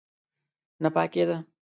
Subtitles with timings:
[0.83, 1.37] نه پاکېده.